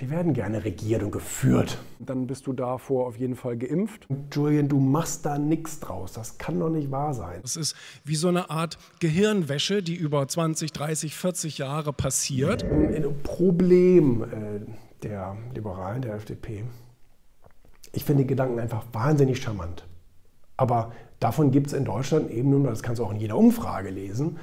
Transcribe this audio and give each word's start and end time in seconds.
Die 0.00 0.08
werden 0.08 0.32
gerne 0.32 0.64
regiert 0.64 1.02
und 1.02 1.10
geführt. 1.10 1.76
Dann 1.98 2.26
bist 2.26 2.46
du 2.46 2.54
davor 2.54 3.06
auf 3.06 3.18
jeden 3.18 3.36
Fall 3.36 3.58
geimpft. 3.58 4.06
Julian, 4.32 4.66
du 4.66 4.80
machst 4.80 5.26
da 5.26 5.36
nichts 5.36 5.78
draus. 5.78 6.14
Das 6.14 6.38
kann 6.38 6.58
doch 6.58 6.70
nicht 6.70 6.90
wahr 6.90 7.12
sein. 7.12 7.40
Das 7.42 7.56
ist 7.56 7.76
wie 8.04 8.16
so 8.16 8.28
eine 8.28 8.48
Art 8.48 8.78
Gehirnwäsche, 9.00 9.82
die 9.82 9.94
über 9.94 10.26
20, 10.26 10.72
30, 10.72 11.14
40 11.14 11.58
Jahre 11.58 11.92
passiert. 11.92 12.64
Ein 12.64 13.04
Problem 13.22 14.24
äh, 14.24 14.60
der 15.02 15.36
Liberalen, 15.54 16.00
der 16.00 16.14
FDP. 16.14 16.64
Ich 17.92 18.04
finde 18.04 18.22
die 18.22 18.28
Gedanken 18.28 18.58
einfach 18.58 18.84
wahnsinnig 18.92 19.42
charmant. 19.42 19.86
Aber 20.56 20.92
davon 21.18 21.50
gibt 21.50 21.66
es 21.66 21.72
in 21.74 21.84
Deutschland 21.84 22.30
eben 22.30 22.48
nun, 22.48 22.64
das 22.64 22.82
kannst 22.82 23.00
du 23.00 23.04
auch 23.04 23.12
in 23.12 23.20
jeder 23.20 23.36
Umfrage 23.36 23.90
lesen, 23.90 24.38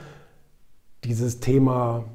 dieses 1.03 1.39
Thema 1.39 2.05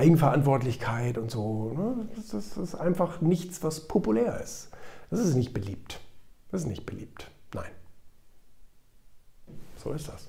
Eigenverantwortlichkeit 0.00 1.18
und 1.18 1.30
so. 1.30 1.72
Ne? 1.72 2.08
Das 2.32 2.56
ist 2.56 2.74
einfach 2.74 3.20
nichts, 3.20 3.62
was 3.62 3.86
populär 3.86 4.40
ist. 4.40 4.70
Das 5.10 5.20
ist 5.20 5.34
nicht 5.34 5.52
beliebt. 5.52 6.00
Das 6.50 6.62
ist 6.62 6.68
nicht 6.68 6.86
beliebt. 6.86 7.30
Nein. 7.54 7.70
So 9.76 9.92
ist 9.92 10.08
das. 10.08 10.28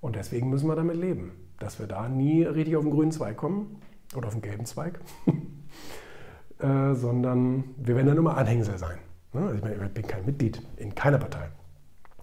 Und 0.00 0.16
deswegen 0.16 0.48
müssen 0.48 0.68
wir 0.68 0.76
damit 0.76 0.96
leben, 0.96 1.32
dass 1.58 1.78
wir 1.78 1.86
da 1.86 2.08
nie 2.08 2.44
richtig 2.44 2.76
auf 2.76 2.84
den 2.84 2.92
grünen 2.92 3.12
Zweig 3.12 3.36
kommen 3.36 3.80
oder 4.16 4.28
auf 4.28 4.34
den 4.34 4.42
gelben 4.42 4.64
Zweig, 4.64 5.00
äh, 6.60 6.94
sondern 6.94 7.64
wir 7.76 7.94
werden 7.94 8.06
dann 8.06 8.16
immer 8.16 8.36
Anhängsel 8.36 8.78
sein. 8.78 8.98
Ne? 9.32 9.42
Also 9.42 9.54
ich, 9.56 9.62
meine, 9.62 9.74
ich 9.74 9.92
bin 9.92 10.06
kein 10.06 10.24
Mitglied 10.24 10.62
in 10.76 10.94
keiner 10.94 11.18
Partei, 11.18 11.50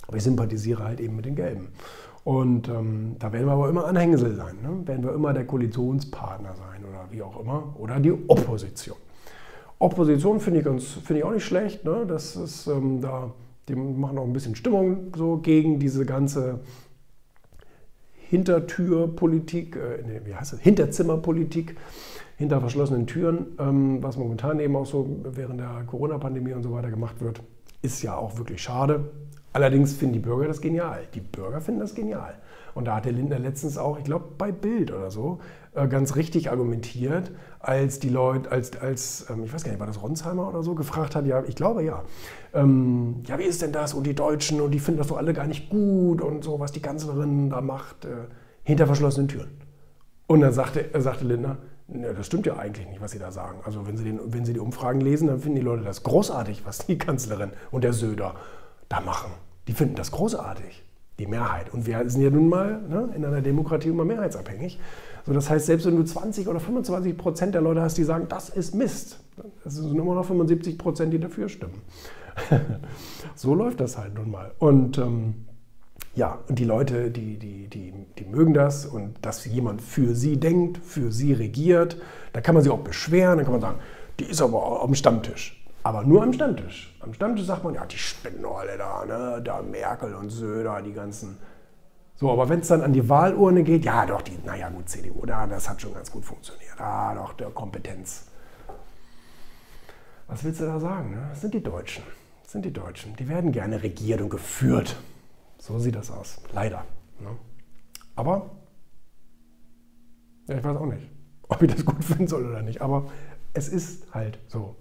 aber 0.08 0.18
ich 0.18 0.24
sympathisiere 0.24 0.84
halt 0.84 1.00
eben 1.00 1.16
mit 1.16 1.26
den 1.26 1.36
Gelben. 1.36 1.70
Und 2.26 2.70
ähm, 2.70 3.18
da 3.20 3.32
werden 3.32 3.46
wir 3.46 3.54
aber 3.54 3.70
immer 3.70 3.86
Anhängsel 3.86 4.36
sein, 4.36 4.56
ne? 4.64 4.88
werden 4.88 5.06
wir 5.06 5.14
immer 5.14 5.32
der 5.32 5.46
Koalitionspartner 5.46 6.56
sein 6.56 6.84
oder 6.84 7.06
wie 7.12 7.22
auch 7.22 7.40
immer, 7.40 7.76
oder 7.78 8.00
die 8.00 8.12
Opposition. 8.12 8.98
Opposition 9.78 10.40
finde 10.40 10.62
ich, 10.62 10.88
find 10.88 11.20
ich 11.20 11.24
auch 11.24 11.32
nicht 11.32 11.46
schlecht. 11.46 11.86
Ne? 11.86 12.04
Das 12.08 12.36
ist, 12.36 12.66
ähm, 12.66 13.00
da, 13.00 13.32
die 13.70 13.76
machen 13.76 14.18
auch 14.18 14.24
ein 14.24 14.34
bisschen 14.34 14.56
Stimmung 14.56 15.14
so 15.16 15.38
gegen 15.38 15.78
diese 15.78 16.04
ganze 16.04 16.62
Hintertürpolitik, 18.14 19.76
äh, 19.76 20.02
nee, 20.02 20.22
wie 20.26 20.34
heißt 20.34 20.54
das? 20.54 20.60
Hinterzimmerpolitik, 20.62 21.76
hinter 22.38 22.60
verschlossenen 22.60 23.06
Türen, 23.06 23.56
ähm, 23.60 24.02
was 24.02 24.18
momentan 24.18 24.60
eben 24.60 24.76
auch 24.76 24.88
so 24.88 25.08
während 25.24 25.60
der 25.60 25.84
Corona-Pandemie 25.86 26.54
und 26.54 26.64
so 26.64 26.72
weiter 26.72 26.90
gemacht 26.90 27.22
wird, 27.22 27.44
ist 27.84 28.02
ja 28.02 28.18
auch 28.18 28.40
wirklich 28.40 28.64
schade. 28.64 29.12
Allerdings 29.56 29.94
finden 29.94 30.16
die 30.16 30.20
Bürger 30.20 30.50
das 30.50 30.60
genial. 30.60 31.08
Die 31.14 31.22
Bürger 31.22 31.62
finden 31.62 31.80
das 31.80 31.96
genial. 31.96 32.36
Und 32.74 32.84
da 32.84 32.98
hat 32.98 33.06
der 33.06 33.14
Lindner 33.14 33.40
letztens 33.40 33.78
auch, 33.78 33.98
ich 33.98 34.04
glaube 34.04 34.26
bei 34.38 34.52
Bild 34.52 34.92
oder 34.92 35.10
so, 35.10 35.40
äh, 35.74 35.88
ganz 35.88 36.18
richtig 36.18 36.52
argumentiert, 36.52 37.32
als 37.62 38.00
die 38.00 38.10
Leute, 38.10 38.52
als, 38.52 38.78
als 38.78 39.28
ähm, 39.30 39.46
ich 39.46 39.54
weiß 39.54 39.64
gar 39.64 39.72
nicht, 39.72 39.80
war 39.80 39.88
das 39.88 40.04
Ronsheimer 40.04 40.50
oder 40.50 40.62
so, 40.62 40.76
gefragt 40.76 41.16
hat, 41.16 41.26
ja, 41.26 41.42
ich 41.48 41.56
glaube 41.56 41.86
ja, 41.86 42.04
ähm, 42.54 43.24
ja, 43.28 43.40
wie 43.40 43.46
ist 43.46 43.62
denn 43.62 43.72
das? 43.72 43.94
Und 43.94 44.06
die 44.06 44.14
Deutschen, 44.14 44.60
und 44.60 44.72
die 44.72 44.80
finden 44.80 44.98
das 44.98 45.08
doch 45.08 45.16
alle 45.16 45.32
gar 45.32 45.48
nicht 45.48 45.70
gut 45.70 46.22
und 46.22 46.44
so, 46.44 46.60
was 46.60 46.74
die 46.74 46.82
Kanzlerin 46.82 47.50
da 47.50 47.62
macht, 47.62 48.04
äh, 48.04 48.10
hinter 48.64 48.88
verschlossenen 48.88 49.30
Türen. 49.30 49.52
Und 50.28 50.42
dann 50.42 50.52
sagte, 50.52 50.90
sagte 51.00 51.24
Lindner, 51.24 51.60
ja, 51.88 52.12
das 52.12 52.26
stimmt 52.26 52.46
ja 52.46 52.58
eigentlich 52.58 52.90
nicht, 52.90 53.00
was 53.00 53.12
Sie 53.12 53.20
da 53.20 53.32
sagen. 53.32 53.60
Also 53.64 53.88
wenn 53.88 53.96
Sie, 53.96 54.04
den, 54.04 54.20
wenn 54.26 54.44
Sie 54.44 54.52
die 54.52 54.60
Umfragen 54.60 55.00
lesen, 55.00 55.30
dann 55.30 55.40
finden 55.40 55.56
die 55.56 55.66
Leute 55.66 55.86
das 55.86 56.04
großartig, 56.04 56.66
was 56.66 56.80
die 56.80 56.98
Kanzlerin 56.98 57.52
und 57.72 57.86
der 57.86 57.94
Söder 57.94 58.36
da 58.90 59.00
machen 59.00 59.45
die 59.68 59.74
finden 59.74 59.96
das 59.96 60.12
großartig, 60.12 60.84
die 61.20 61.28
Mehrheit. 61.28 61.74
Und 61.74 61.86
wir 61.86 62.10
sind 62.10 62.22
ja 62.22 62.30
nun 62.30 62.50
mal 62.50 62.82
ne, 62.88 63.10
in 63.16 63.26
einer 63.26 63.42
Demokratie 63.42 63.90
immer 63.90 64.06
mehrheitsabhängig. 64.06 64.80
So, 65.26 65.34
das 65.34 65.50
heißt, 65.50 65.66
selbst 65.66 65.86
wenn 65.88 65.96
du 65.96 66.04
20 66.04 66.48
oder 66.48 66.60
25 66.60 67.18
Prozent 67.18 67.56
der 67.56 67.62
Leute 67.62 67.82
hast, 67.82 67.98
die 67.98 68.04
sagen, 68.04 68.28
das 68.30 68.50
ist 68.50 68.76
Mist, 68.76 69.20
das 69.64 69.76
sind 69.76 69.98
immer 69.98 70.14
noch 70.14 70.26
75 70.26 70.78
Prozent, 70.78 71.14
die 71.14 71.20
dafür 71.20 71.50
stimmen. 71.50 71.82
so 73.36 73.56
läuft 73.56 73.80
das 73.80 73.98
halt 73.98 74.14
nun 74.14 74.30
mal. 74.30 74.52
Und 74.60 74.98
ähm, 74.98 75.46
ja, 76.14 76.40
und 76.48 76.60
die 76.60 76.64
Leute, 76.64 77.12
die, 77.12 77.38
die, 77.38 77.68
die, 77.68 77.94
die 78.18 78.26
mögen 78.26 78.54
das 78.54 78.86
und 78.86 79.16
dass 79.22 79.46
jemand 79.46 79.82
für 79.82 80.16
sie 80.16 80.38
denkt, 80.38 80.78
für 80.78 81.12
sie 81.12 81.34
regiert. 81.34 81.98
Da 82.34 82.42
kann 82.42 82.56
man 82.56 82.64
sich 82.64 82.72
auch 82.72 82.80
beschweren, 82.80 83.38
dann 83.38 83.46
kann 83.46 83.54
man 83.54 83.62
sagen, 83.62 83.80
die 84.20 84.26
ist 84.26 84.42
aber 84.42 84.82
am 84.82 84.96
Stammtisch. 84.96 85.65
Aber 85.86 86.02
nur 86.02 86.24
am 86.24 86.34
Stammtisch. 86.34 86.98
Am 87.00 87.14
Stammtisch 87.14 87.46
sagt 87.46 87.64
man, 87.64 87.76
ja, 87.76 87.86
die 87.86 88.00
spinnen 88.00 88.44
alle 88.44 88.76
da, 88.76 89.06
ne? 89.06 89.40
Da 89.44 89.62
Merkel 89.62 90.16
und 90.16 90.32
Söder, 90.32 90.82
die 90.82 90.94
ganzen. 90.94 91.38
So, 92.16 92.32
aber 92.32 92.50
wenn 92.50 92.62
es 92.62 92.70
dann 92.70 92.82
an 92.82 92.92
die 92.92 93.08
Wahlurne 93.08 93.62
geht, 93.62 93.86
ja, 93.86 94.04
doch, 94.08 94.24
die, 94.24 94.36
naja, 94.44 94.70
gut, 94.70 94.90
CDU, 94.90 95.28
da, 95.28 95.46
das 95.46 95.70
hat 95.70 95.80
schon 95.80 95.94
ganz 95.94 96.12
gut 96.12 96.26
funktioniert. 96.26 96.82
Ah, 96.82 97.14
doch, 97.14 97.34
der 97.34 97.52
Kompetenz. 97.52 98.26
Was 100.28 100.44
willst 100.44 100.60
du 100.60 100.66
da 100.66 100.80
sagen? 100.80 101.12
Ne? 101.12 101.28
Das 101.30 101.42
sind 101.42 101.54
die 101.54 101.62
Deutschen. 101.62 102.04
Das 102.42 102.54
sind 102.54 102.66
die 102.66 102.74
Deutschen. 102.74 103.16
Die 103.18 103.30
werden 103.30 103.52
gerne 103.52 103.84
regiert 103.84 104.22
und 104.22 104.32
geführt. 104.32 104.96
So 105.60 105.78
sieht 105.78 105.96
das 105.96 106.10
aus. 106.10 106.42
Leider. 106.52 106.84
Ne? 107.20 107.30
Aber, 108.16 108.50
ja, 110.48 110.58
ich 110.58 110.64
weiß 110.64 110.78
auch 110.78 110.88
nicht, 110.88 111.08
ob 111.48 111.62
ich 111.62 111.72
das 111.72 111.86
gut 111.86 112.04
finden 112.04 112.28
soll 112.28 112.44
oder 112.44 112.64
nicht. 112.64 112.82
Aber 112.82 113.06
es 113.54 113.70
ist 113.70 114.12
halt 114.16 114.40
so. 114.48 114.76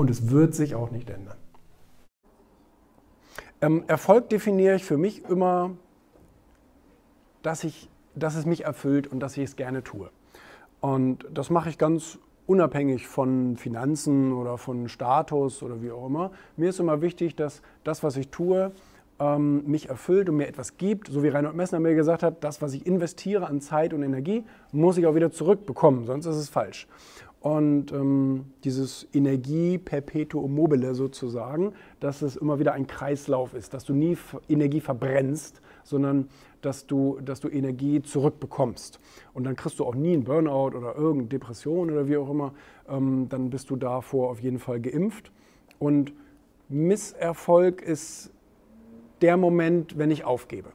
Und 0.00 0.08
es 0.08 0.30
wird 0.30 0.54
sich 0.54 0.74
auch 0.74 0.90
nicht 0.90 1.10
ändern. 1.10 1.36
Ähm, 3.60 3.84
Erfolg 3.86 4.30
definiere 4.30 4.76
ich 4.76 4.82
für 4.82 4.96
mich 4.96 5.26
immer, 5.26 5.72
dass, 7.42 7.64
ich, 7.64 7.90
dass 8.14 8.34
es 8.34 8.46
mich 8.46 8.64
erfüllt 8.64 9.08
und 9.08 9.20
dass 9.20 9.36
ich 9.36 9.44
es 9.44 9.56
gerne 9.56 9.84
tue. 9.84 10.08
Und 10.80 11.26
das 11.30 11.50
mache 11.50 11.68
ich 11.68 11.76
ganz 11.76 12.18
unabhängig 12.46 13.08
von 13.08 13.58
Finanzen 13.58 14.32
oder 14.32 14.56
von 14.56 14.88
Status 14.88 15.62
oder 15.62 15.82
wie 15.82 15.90
auch 15.90 16.06
immer. 16.06 16.30
Mir 16.56 16.70
ist 16.70 16.80
immer 16.80 17.02
wichtig, 17.02 17.36
dass 17.36 17.60
das, 17.84 18.02
was 18.02 18.16
ich 18.16 18.30
tue, 18.30 18.72
ähm, 19.18 19.66
mich 19.66 19.90
erfüllt 19.90 20.30
und 20.30 20.36
mir 20.38 20.48
etwas 20.48 20.78
gibt. 20.78 21.08
So 21.08 21.22
wie 21.22 21.28
Reinhold 21.28 21.56
Messner 21.56 21.78
mir 21.78 21.94
gesagt 21.94 22.22
hat, 22.22 22.42
das, 22.42 22.62
was 22.62 22.72
ich 22.72 22.86
investiere 22.86 23.46
an 23.46 23.60
Zeit 23.60 23.92
und 23.92 24.02
Energie, 24.02 24.44
muss 24.72 24.96
ich 24.96 25.06
auch 25.06 25.14
wieder 25.14 25.30
zurückbekommen, 25.30 26.06
sonst 26.06 26.24
ist 26.24 26.36
es 26.36 26.48
falsch. 26.48 26.88
Und 27.40 27.90
ähm, 27.92 28.44
dieses 28.64 29.08
Energie 29.14 29.78
perpetuum 29.78 30.54
mobile 30.54 30.94
sozusagen, 30.94 31.72
dass 31.98 32.20
es 32.20 32.36
immer 32.36 32.58
wieder 32.58 32.74
ein 32.74 32.86
Kreislauf 32.86 33.54
ist, 33.54 33.72
dass 33.72 33.84
du 33.84 33.94
nie 33.94 34.16
Energie 34.48 34.80
verbrennst, 34.80 35.62
sondern 35.82 36.28
dass 36.60 36.86
du, 36.86 37.18
dass 37.24 37.40
du 37.40 37.48
Energie 37.48 38.02
zurückbekommst. 38.02 39.00
Und 39.32 39.44
dann 39.44 39.56
kriegst 39.56 39.78
du 39.78 39.86
auch 39.86 39.94
nie 39.94 40.12
einen 40.12 40.24
Burnout 40.24 40.76
oder 40.76 40.94
irgendeine 40.96 41.28
Depression 41.28 41.90
oder 41.90 42.08
wie 42.08 42.18
auch 42.18 42.28
immer. 42.28 42.52
Ähm, 42.88 43.28
dann 43.30 43.48
bist 43.48 43.70
du 43.70 43.76
davor 43.76 44.28
auf 44.28 44.40
jeden 44.40 44.58
Fall 44.58 44.78
geimpft. 44.78 45.32
Und 45.78 46.12
Misserfolg 46.68 47.80
ist 47.80 48.30
der 49.22 49.38
Moment, 49.38 49.96
wenn 49.96 50.10
ich 50.10 50.24
aufgebe. 50.24 50.72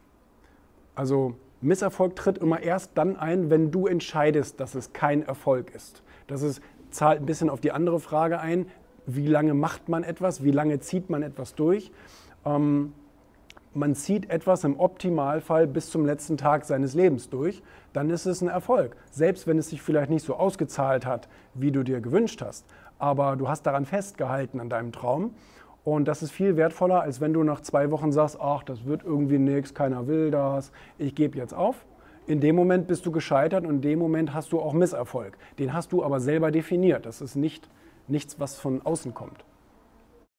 Also 0.96 1.36
Misserfolg 1.60 2.16
tritt 2.16 2.38
immer 2.38 2.60
erst 2.60 2.92
dann 2.94 3.16
ein, 3.16 3.50
wenn 3.50 3.70
du 3.70 3.86
entscheidest, 3.86 4.60
dass 4.60 4.74
es 4.74 4.92
kein 4.92 5.22
Erfolg 5.22 5.74
ist. 5.74 6.02
Das 6.26 6.42
ist, 6.42 6.60
zahlt 6.90 7.20
ein 7.20 7.26
bisschen 7.26 7.50
auf 7.50 7.60
die 7.60 7.72
andere 7.72 8.00
Frage 8.00 8.40
ein, 8.40 8.66
wie 9.06 9.26
lange 9.26 9.54
macht 9.54 9.88
man 9.88 10.02
etwas, 10.02 10.42
wie 10.42 10.50
lange 10.50 10.80
zieht 10.80 11.10
man 11.10 11.22
etwas 11.22 11.54
durch. 11.54 11.92
Ähm, 12.44 12.92
man 13.76 13.94
zieht 13.94 14.30
etwas 14.30 14.64
im 14.64 14.80
Optimalfall 14.80 15.66
bis 15.66 15.90
zum 15.90 16.06
letzten 16.06 16.36
Tag 16.36 16.64
seines 16.64 16.94
Lebens 16.94 17.28
durch, 17.28 17.62
dann 17.92 18.08
ist 18.10 18.24
es 18.26 18.40
ein 18.40 18.48
Erfolg. 18.48 18.96
Selbst 19.10 19.46
wenn 19.46 19.58
es 19.58 19.68
sich 19.68 19.82
vielleicht 19.82 20.10
nicht 20.10 20.24
so 20.24 20.34
ausgezahlt 20.34 21.04
hat, 21.04 21.28
wie 21.54 21.72
du 21.72 21.82
dir 21.82 22.00
gewünscht 22.00 22.40
hast. 22.42 22.64
Aber 22.98 23.36
du 23.36 23.48
hast 23.48 23.66
daran 23.66 23.84
festgehalten 23.84 24.60
an 24.60 24.70
deinem 24.70 24.92
Traum. 24.92 25.34
Und 25.86 26.08
das 26.08 26.20
ist 26.20 26.32
viel 26.32 26.56
wertvoller, 26.56 27.02
als 27.02 27.20
wenn 27.20 27.32
du 27.32 27.44
nach 27.44 27.60
zwei 27.60 27.92
Wochen 27.92 28.10
sagst, 28.10 28.40
ach, 28.40 28.64
das 28.64 28.86
wird 28.86 29.04
irgendwie 29.04 29.38
nichts, 29.38 29.72
keiner 29.72 30.08
will 30.08 30.32
das, 30.32 30.72
ich 30.98 31.14
gebe 31.14 31.38
jetzt 31.38 31.54
auf. 31.54 31.86
In 32.26 32.40
dem 32.40 32.56
Moment 32.56 32.88
bist 32.88 33.06
du 33.06 33.12
gescheitert 33.12 33.64
und 33.64 33.76
in 33.76 33.80
dem 33.82 34.00
Moment 34.00 34.34
hast 34.34 34.50
du 34.50 34.58
auch 34.58 34.72
Misserfolg. 34.72 35.38
Den 35.60 35.72
hast 35.72 35.92
du 35.92 36.02
aber 36.02 36.18
selber 36.18 36.50
definiert. 36.50 37.06
Das 37.06 37.20
ist 37.20 37.36
nicht 37.36 37.70
nichts, 38.08 38.40
was 38.40 38.58
von 38.58 38.82
außen 38.82 39.14
kommt. 39.14 39.44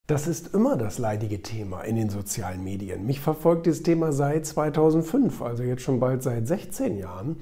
Das 0.08 0.28
ist 0.28 0.54
immer 0.54 0.76
das 0.76 0.98
leidige 0.98 1.42
Thema 1.42 1.80
in 1.84 1.96
den 1.96 2.10
sozialen 2.10 2.62
Medien. 2.66 3.06
Mich 3.06 3.22
verfolgt 3.22 3.68
dieses 3.68 3.84
Thema 3.84 4.12
seit 4.12 4.46
2005, 4.46 5.42
also 5.42 5.64
jetzt 5.64 5.82
schon 5.82 6.02
bald 6.02 6.24
seit 6.24 6.46
16 6.46 6.98
Jahren, 6.98 7.38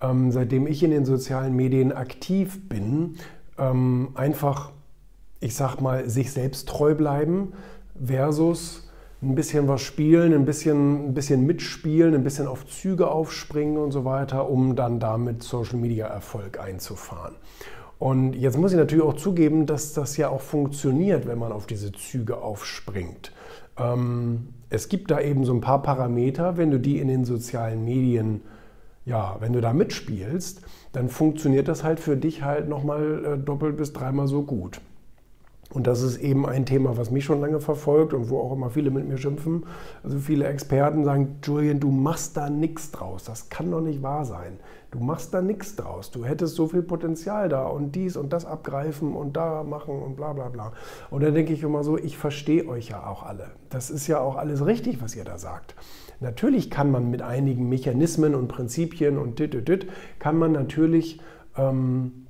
ähm, 0.00 0.30
seitdem 0.30 0.68
ich 0.68 0.84
in 0.84 0.92
den 0.92 1.04
sozialen 1.04 1.56
Medien 1.56 1.90
aktiv 1.90 2.68
bin. 2.68 3.16
Ähm, 3.58 4.10
einfach, 4.14 4.70
ich 5.40 5.54
sag 5.54 5.80
mal, 5.80 6.08
sich 6.08 6.32
selbst 6.32 6.68
treu 6.68 6.94
bleiben 6.94 7.52
versus 8.04 8.88
ein 9.20 9.34
bisschen 9.34 9.66
was 9.66 9.80
spielen, 9.80 10.32
ein 10.32 10.44
bisschen, 10.44 11.08
ein 11.08 11.14
bisschen 11.14 11.44
mitspielen, 11.44 12.14
ein 12.14 12.22
bisschen 12.22 12.46
auf 12.46 12.66
Züge 12.66 13.10
aufspringen 13.10 13.76
und 13.76 13.90
so 13.90 14.04
weiter, 14.04 14.48
um 14.48 14.76
dann 14.76 15.00
damit 15.00 15.42
Social 15.42 15.78
Media 15.78 16.06
Erfolg 16.06 16.60
einzufahren. 16.60 17.34
Und 17.98 18.34
jetzt 18.34 18.56
muss 18.56 18.70
ich 18.70 18.78
natürlich 18.78 19.04
auch 19.04 19.16
zugeben, 19.16 19.66
dass 19.66 19.92
das 19.92 20.16
ja 20.16 20.28
auch 20.28 20.40
funktioniert, 20.40 21.26
wenn 21.26 21.38
man 21.38 21.50
auf 21.50 21.66
diese 21.66 21.90
Züge 21.90 22.36
aufspringt. 22.38 23.32
Ähm, 23.76 24.50
es 24.70 24.88
gibt 24.88 25.10
da 25.10 25.20
eben 25.20 25.44
so 25.44 25.52
ein 25.52 25.60
paar 25.60 25.82
Parameter, 25.82 26.56
wenn 26.56 26.70
du 26.70 26.78
die 26.78 27.00
in 27.00 27.08
den 27.08 27.24
sozialen 27.24 27.84
Medien, 27.84 28.42
ja, 29.04 29.36
wenn 29.40 29.52
du 29.52 29.60
da 29.60 29.72
mitspielst, 29.72 30.62
dann 30.92 31.08
funktioniert 31.08 31.66
das 31.66 31.82
halt 31.82 31.98
für 31.98 32.16
dich 32.16 32.44
halt 32.44 32.68
nochmal 32.68 33.24
äh, 33.24 33.38
doppelt 33.38 33.76
bis 33.76 33.92
dreimal 33.92 34.28
so 34.28 34.42
gut. 34.42 34.80
Und 35.70 35.86
das 35.86 36.00
ist 36.00 36.16
eben 36.16 36.46
ein 36.46 36.64
Thema, 36.64 36.96
was 36.96 37.10
mich 37.10 37.26
schon 37.26 37.42
lange 37.42 37.60
verfolgt 37.60 38.14
und 38.14 38.30
wo 38.30 38.40
auch 38.40 38.52
immer 38.52 38.70
viele 38.70 38.90
mit 38.90 39.06
mir 39.06 39.18
schimpfen. 39.18 39.66
Also 40.02 40.18
viele 40.18 40.46
Experten 40.46 41.04
sagen, 41.04 41.40
Julian, 41.42 41.78
du 41.78 41.90
machst 41.90 42.38
da 42.38 42.48
nichts 42.48 42.90
draus. 42.90 43.24
Das 43.24 43.50
kann 43.50 43.70
doch 43.70 43.82
nicht 43.82 44.02
wahr 44.02 44.24
sein. 44.24 44.58
Du 44.90 44.98
machst 44.98 45.34
da 45.34 45.42
nichts 45.42 45.76
draus. 45.76 46.10
Du 46.10 46.24
hättest 46.24 46.54
so 46.54 46.68
viel 46.68 46.80
Potenzial 46.80 47.50
da 47.50 47.66
und 47.66 47.94
dies 47.94 48.16
und 48.16 48.32
das 48.32 48.46
abgreifen 48.46 49.14
und 49.14 49.36
da 49.36 49.62
machen 49.62 50.00
und 50.00 50.16
bla 50.16 50.32
bla 50.32 50.48
bla. 50.48 50.72
Und 51.10 51.22
dann 51.22 51.34
denke 51.34 51.52
ich 51.52 51.62
immer 51.62 51.84
so, 51.84 51.98
ich 51.98 52.16
verstehe 52.16 52.66
euch 52.66 52.88
ja 52.88 53.06
auch 53.06 53.22
alle. 53.22 53.50
Das 53.68 53.90
ist 53.90 54.06
ja 54.06 54.20
auch 54.20 54.36
alles 54.36 54.64
richtig, 54.64 55.02
was 55.02 55.14
ihr 55.14 55.24
da 55.24 55.36
sagt. 55.36 55.74
Natürlich 56.20 56.70
kann 56.70 56.90
man 56.90 57.10
mit 57.10 57.20
einigen 57.20 57.68
Mechanismen 57.68 58.34
und 58.34 58.48
Prinzipien 58.48 59.18
und 59.18 59.38
dit, 59.38 59.52
dit, 59.52 59.68
dit, 59.68 59.86
kann 60.18 60.38
man 60.38 60.52
natürlich... 60.52 61.20
Ähm, 61.58 62.24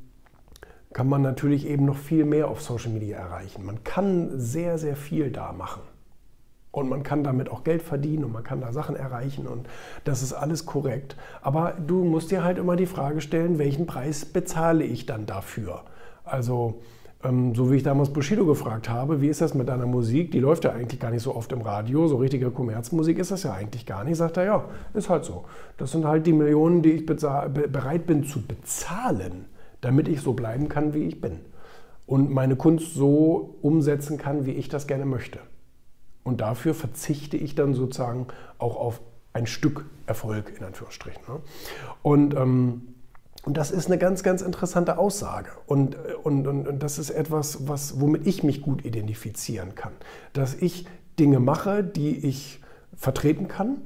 kann 0.92 1.08
man 1.08 1.22
natürlich 1.22 1.66
eben 1.66 1.84
noch 1.84 1.96
viel 1.96 2.24
mehr 2.24 2.48
auf 2.48 2.62
Social 2.62 2.90
Media 2.90 3.18
erreichen. 3.18 3.64
Man 3.64 3.84
kann 3.84 4.38
sehr, 4.38 4.78
sehr 4.78 4.96
viel 4.96 5.30
da 5.30 5.52
machen. 5.52 5.82
Und 6.70 6.88
man 6.88 7.02
kann 7.02 7.24
damit 7.24 7.50
auch 7.50 7.64
Geld 7.64 7.82
verdienen 7.82 8.24
und 8.24 8.32
man 8.32 8.44
kann 8.44 8.60
da 8.60 8.72
Sachen 8.72 8.94
erreichen 8.94 9.46
und 9.46 9.66
das 10.04 10.22
ist 10.22 10.34
alles 10.34 10.66
korrekt. 10.66 11.16
Aber 11.40 11.72
du 11.72 12.04
musst 12.04 12.30
dir 12.30 12.44
halt 12.44 12.58
immer 12.58 12.76
die 12.76 12.86
Frage 12.86 13.20
stellen, 13.20 13.58
welchen 13.58 13.86
Preis 13.86 14.26
bezahle 14.26 14.84
ich 14.84 15.06
dann 15.06 15.24
dafür? 15.24 15.82
Also, 16.24 16.80
ähm, 17.24 17.54
so 17.54 17.72
wie 17.72 17.76
ich 17.76 17.82
damals 17.82 18.12
Bushido 18.12 18.44
gefragt 18.44 18.88
habe, 18.88 19.22
wie 19.22 19.28
ist 19.28 19.40
das 19.40 19.54
mit 19.54 19.68
deiner 19.68 19.86
Musik? 19.86 20.30
Die 20.30 20.40
läuft 20.40 20.64
ja 20.64 20.72
eigentlich 20.72 21.00
gar 21.00 21.10
nicht 21.10 21.22
so 21.22 21.34
oft 21.34 21.50
im 21.52 21.62
Radio. 21.62 22.06
So 22.06 22.18
richtige 22.18 22.50
Kommerzmusik 22.50 23.18
ist 23.18 23.30
das 23.30 23.42
ja 23.42 23.54
eigentlich 23.54 23.86
gar 23.86 24.04
nicht. 24.04 24.18
Sagt 24.18 24.36
er, 24.36 24.44
ja, 24.44 24.64
ist 24.94 25.08
halt 25.08 25.24
so. 25.24 25.46
Das 25.78 25.90
sind 25.90 26.04
halt 26.04 26.26
die 26.26 26.34
Millionen, 26.34 26.82
die 26.82 26.92
ich 26.92 27.06
bereit 27.06 28.06
bin 28.06 28.24
zu 28.24 28.42
bezahlen 28.42 29.46
damit 29.80 30.08
ich 30.08 30.20
so 30.20 30.32
bleiben 30.32 30.68
kann, 30.68 30.94
wie 30.94 31.04
ich 31.04 31.20
bin. 31.20 31.40
Und 32.06 32.30
meine 32.30 32.56
Kunst 32.56 32.94
so 32.94 33.58
umsetzen 33.62 34.18
kann, 34.18 34.46
wie 34.46 34.52
ich 34.52 34.68
das 34.68 34.86
gerne 34.86 35.04
möchte. 35.04 35.40
Und 36.24 36.40
dafür 36.40 36.74
verzichte 36.74 37.36
ich 37.36 37.54
dann 37.54 37.74
sozusagen 37.74 38.26
auch 38.58 38.76
auf 38.76 39.00
ein 39.32 39.46
Stück 39.46 39.86
Erfolg, 40.06 40.54
in 40.58 40.64
Anführungsstrichen. 40.64 41.22
Ne? 41.28 41.40
Und, 42.02 42.34
ähm, 42.34 42.94
und 43.44 43.56
das 43.56 43.70
ist 43.70 43.86
eine 43.86 43.98
ganz, 43.98 44.22
ganz 44.22 44.42
interessante 44.42 44.98
Aussage. 44.98 45.50
Und, 45.66 45.96
und, 46.24 46.46
und, 46.46 46.66
und 46.66 46.82
das 46.82 46.98
ist 46.98 47.10
etwas, 47.10 47.68
was, 47.68 48.00
womit 48.00 48.26
ich 48.26 48.42
mich 48.42 48.62
gut 48.62 48.84
identifizieren 48.84 49.74
kann. 49.74 49.92
Dass 50.32 50.54
ich 50.54 50.86
Dinge 51.18 51.40
mache, 51.40 51.84
die 51.84 52.26
ich 52.26 52.60
vertreten 52.94 53.48
kann 53.48 53.78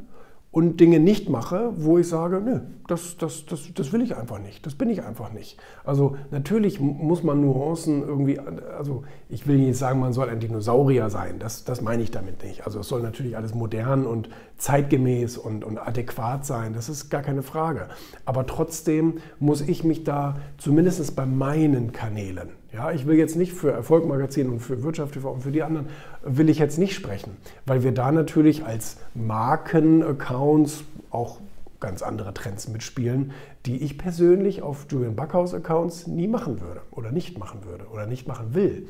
und 0.53 0.81
Dinge 0.81 1.01
nicht 1.01 1.31
mache, 1.31 1.73
wo 1.77 1.97
ich 1.97 2.07
sage, 2.07 2.43
nö, 2.45 2.61
das, 2.87 3.17
das, 3.17 3.47
das, 3.47 3.73
das 3.75 3.93
will 3.93 4.03
ich 4.03 4.17
einfach 4.17 4.39
nicht, 4.39 4.67
das 4.67 4.75
bin 4.75 4.91
ich 4.91 5.03
einfach 5.03 5.33
nicht. 5.33 5.59
Also 5.83 6.17
natürlich 6.31 6.79
muss 6.79 7.23
man 7.23 7.41
Nuancen 7.41 8.03
irgendwie, 8.03 8.39
also 8.39 9.03
ich 9.31 9.47
will 9.47 9.57
nicht 9.57 9.79
sagen, 9.79 9.99
man 9.99 10.13
soll 10.13 10.29
ein 10.29 10.41
Dinosaurier 10.41 11.09
sein, 11.09 11.39
das, 11.39 11.65
das 11.65 11.81
meine 11.81 12.03
ich 12.03 12.11
damit 12.11 12.45
nicht. 12.45 12.67
Also 12.67 12.81
es 12.81 12.89
soll 12.89 13.01
natürlich 13.01 13.35
alles 13.35 13.55
modern 13.55 14.07
und 14.07 14.29
zeitgemäß 14.59 15.39
und, 15.39 15.65
und 15.65 15.79
adäquat 15.79 16.45
sein, 16.45 16.75
das 16.75 16.91
ist 16.91 17.09
gar 17.09 17.23
keine 17.23 17.43
Frage. 17.43 17.89
Aber 18.27 18.47
trotzdem 18.47 19.21
muss 19.41 19.63
ich 19.63 19.85
mich 19.85 20.05
da 20.05 20.37
zumindest 20.59 21.17
bei 21.17 21.25
meinen 21.25 21.93
Kanälen, 21.93 22.51
ja, 22.73 22.91
ich 22.91 23.07
will 23.07 23.17
jetzt 23.17 23.37
nicht 23.37 23.53
für 23.53 23.71
Erfolgmagazin 23.71 24.49
und 24.49 24.61
für 24.61 24.83
Wirtschaft 24.83 25.15
TV 25.15 25.31
und 25.31 25.43
für 25.43 25.53
die 25.53 25.63
anderen 25.63 25.89
will 26.23 26.49
ich 26.49 26.59
jetzt 26.59 26.79
nicht 26.79 26.95
sprechen, 26.95 27.37
weil 27.67 27.83
wir 27.83 27.93
da 27.93 28.11
natürlich 28.11 28.65
als 28.65 28.97
Markenaccounts 29.15 30.85
auch 31.11 31.39
ganz 31.81 32.01
andere 32.03 32.33
Trends 32.33 32.69
mitspielen, 32.69 33.33
die 33.67 33.83
ich 33.83 33.99
persönlich 33.99 34.63
auf 34.63 34.87
Julian 34.91 35.17
Backhaus 35.17 35.53
Accounts 35.53 36.07
nie 36.07 36.29
machen 36.29 36.61
würde 36.61 36.81
oder 36.91 37.11
nicht 37.11 37.39
machen 37.39 37.65
würde 37.65 37.87
oder 37.93 38.07
nicht 38.07 38.27
machen 38.27 38.55
will. 38.55 38.87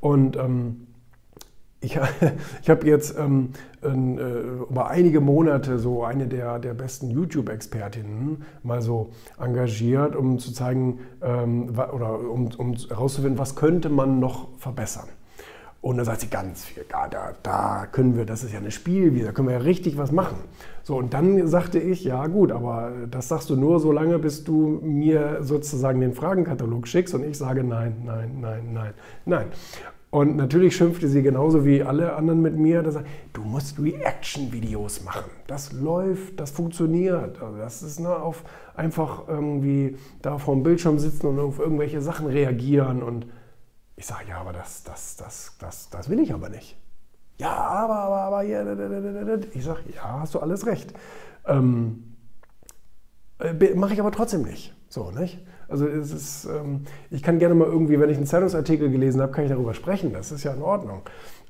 Und 0.00 0.36
ähm, 0.36 0.87
ich, 1.80 1.98
ich 2.62 2.70
habe 2.70 2.86
jetzt 2.86 3.16
ähm, 3.18 3.50
äh, 3.82 3.88
über 3.88 4.88
einige 4.88 5.20
Monate 5.20 5.78
so 5.78 6.04
eine 6.04 6.26
der, 6.26 6.58
der 6.58 6.74
besten 6.74 7.10
YouTube-Expertinnen 7.10 8.44
mal 8.62 8.82
so 8.82 9.10
engagiert, 9.38 10.16
um 10.16 10.38
zu 10.38 10.52
zeigen 10.52 11.00
ähm, 11.22 11.70
oder 11.70 12.18
um, 12.18 12.50
um 12.56 12.74
herauszufinden, 12.74 13.38
was 13.38 13.54
könnte 13.54 13.88
man 13.88 14.18
noch 14.20 14.48
verbessern. 14.58 15.08
Und 15.80 15.96
da 15.96 16.04
sagt 16.04 16.22
sie 16.22 16.26
ganz 16.26 16.64
viel, 16.64 16.84
ja, 16.90 17.06
da, 17.06 17.34
da 17.44 17.86
können 17.86 18.16
wir, 18.16 18.26
das 18.26 18.42
ist 18.42 18.52
ja 18.52 18.58
eine 18.58 18.72
Spielwiese, 18.72 19.26
da 19.26 19.32
können 19.32 19.46
wir 19.46 19.54
ja 19.54 19.60
richtig 19.60 19.96
was 19.96 20.10
machen. 20.10 20.38
So, 20.82 20.96
und 20.96 21.14
dann 21.14 21.46
sagte 21.46 21.78
ich, 21.78 22.02
ja 22.02 22.26
gut, 22.26 22.50
aber 22.50 22.90
das 23.08 23.28
sagst 23.28 23.48
du 23.48 23.54
nur 23.54 23.78
so 23.78 23.92
lange, 23.92 24.18
bis 24.18 24.42
du 24.42 24.80
mir 24.82 25.38
sozusagen 25.42 26.00
den 26.00 26.14
Fragenkatalog 26.14 26.88
schickst 26.88 27.14
und 27.14 27.22
ich 27.24 27.38
sage 27.38 27.62
nein, 27.62 28.02
nein, 28.04 28.38
nein, 28.40 28.72
nein, 28.72 28.94
nein. 29.24 29.46
Und 30.10 30.36
natürlich 30.36 30.74
schimpfte 30.74 31.06
sie 31.06 31.22
genauso 31.22 31.66
wie 31.66 31.82
alle 31.82 32.14
anderen 32.14 32.40
mit 32.40 32.56
mir, 32.56 32.82
dass 32.82 32.96
er, 32.96 33.04
du 33.34 33.42
musst 33.42 33.78
Reaction-Videos 33.78 35.04
machen. 35.04 35.30
Das 35.46 35.72
läuft, 35.72 36.40
das 36.40 36.50
funktioniert. 36.50 37.42
Also 37.42 37.58
das 37.58 37.82
ist 37.82 38.00
ne, 38.00 38.16
auf 38.16 38.42
einfach 38.74 39.28
irgendwie 39.28 39.98
da 40.22 40.38
vor 40.38 40.54
dem 40.54 40.62
Bildschirm 40.62 40.98
sitzen 40.98 41.26
und 41.26 41.38
auf 41.38 41.58
irgendwelche 41.58 42.00
Sachen 42.00 42.26
reagieren. 42.26 43.02
Und 43.02 43.26
ich 43.96 44.06
sage, 44.06 44.24
ja, 44.30 44.40
aber 44.40 44.54
das, 44.54 44.82
das, 44.82 45.16
das, 45.16 45.56
das, 45.58 45.90
das 45.90 46.08
will 46.08 46.20
ich 46.20 46.32
aber 46.32 46.48
nicht. 46.48 46.78
Ja, 47.36 47.54
aber, 47.54 47.96
aber, 47.96 48.16
aber, 48.16 48.42
ja, 48.42 48.64
ich 49.52 49.64
sage, 49.64 49.80
ja, 49.94 50.20
hast 50.20 50.34
du 50.34 50.40
alles 50.40 50.66
recht. 50.66 50.92
Ähm, 51.46 52.16
äh, 53.40 53.74
Mache 53.74 53.92
ich 53.92 54.00
aber 54.00 54.10
trotzdem 54.10 54.42
nicht. 54.42 54.74
So, 54.88 55.10
nicht? 55.10 55.38
Also 55.68 55.86
es 55.86 56.12
ist, 56.12 56.46
ähm, 56.46 56.80
ich 57.10 57.22
kann 57.22 57.38
gerne 57.38 57.54
mal 57.54 57.66
irgendwie, 57.66 58.00
wenn 58.00 58.08
ich 58.08 58.16
einen 58.16 58.26
Zeitungsartikel 58.26 58.90
gelesen 58.90 59.20
habe, 59.20 59.32
kann 59.32 59.44
ich 59.44 59.50
darüber 59.50 59.74
sprechen. 59.74 60.12
Das 60.12 60.32
ist 60.32 60.42
ja 60.44 60.52
in 60.52 60.62
Ordnung. 60.62 61.02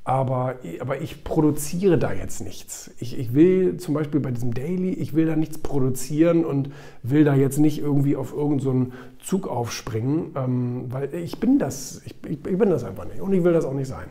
Aber, 0.08 0.54
aber 0.80 1.02
ich 1.02 1.22
produziere 1.22 1.98
da 1.98 2.12
jetzt 2.12 2.40
nichts. 2.40 2.90
Ich, 2.98 3.18
ich 3.18 3.34
will 3.34 3.76
zum 3.76 3.92
Beispiel 3.92 4.20
bei 4.20 4.30
diesem 4.30 4.54
Daily, 4.54 4.94
ich 4.94 5.14
will 5.14 5.26
da 5.26 5.36
nichts 5.36 5.58
produzieren 5.58 6.46
und 6.46 6.70
will 7.02 7.24
da 7.24 7.34
jetzt 7.34 7.58
nicht 7.58 7.78
irgendwie 7.78 8.16
auf 8.16 8.32
irgendeinen 8.32 8.86
so 8.86 8.92
Zug 9.22 9.48
aufspringen, 9.48 10.30
ähm, 10.34 10.84
weil 10.88 11.14
ich 11.14 11.40
bin 11.40 11.58
das, 11.58 12.00
ich, 12.06 12.14
ich, 12.24 12.38
ich, 12.46 12.58
bin 12.58 12.70
das 12.70 12.84
einfach 12.84 13.04
nicht 13.04 13.20
und 13.20 13.34
ich 13.34 13.44
will 13.44 13.52
das 13.52 13.66
auch 13.66 13.74
nicht 13.74 13.88
sein. 13.88 14.06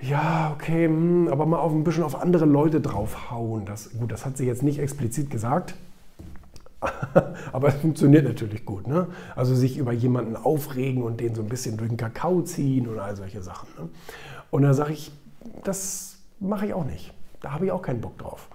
Ja, 0.00 0.52
okay, 0.54 0.86
hm, 0.86 1.28
aber 1.28 1.44
mal 1.44 1.58
auf 1.58 1.72
ein 1.72 1.84
bisschen 1.84 2.02
auf 2.02 2.20
andere 2.20 2.46
Leute 2.46 2.80
draufhauen. 2.80 3.66
Das, 3.66 3.90
gut, 3.98 4.10
das 4.10 4.24
hat 4.24 4.38
sie 4.38 4.46
jetzt 4.46 4.62
nicht 4.62 4.78
explizit 4.78 5.30
gesagt. 5.30 5.74
Aber 7.52 7.68
es 7.68 7.74
funktioniert 7.76 8.24
natürlich 8.24 8.64
gut. 8.64 8.86
Ne? 8.86 9.06
Also 9.34 9.54
sich 9.54 9.78
über 9.78 9.92
jemanden 9.92 10.36
aufregen 10.36 11.02
und 11.02 11.20
den 11.20 11.34
so 11.34 11.42
ein 11.42 11.48
bisschen 11.48 11.76
durch 11.76 11.88
den 11.88 11.96
Kakao 11.96 12.42
ziehen 12.42 12.86
und 12.88 12.98
all 12.98 13.16
solche 13.16 13.42
Sachen. 13.42 13.68
Ne? 13.78 13.88
Und 14.50 14.62
da 14.62 14.74
sage 14.74 14.92
ich, 14.92 15.12
das 15.64 16.18
mache 16.40 16.66
ich 16.66 16.74
auch 16.74 16.84
nicht. 16.84 17.12
Da 17.40 17.52
habe 17.52 17.66
ich 17.66 17.72
auch 17.72 17.82
keinen 17.82 18.00
Bock 18.00 18.18
drauf. 18.18 18.48